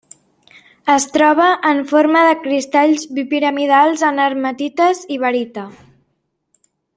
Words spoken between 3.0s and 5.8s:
bipiramidals en hematites i barita.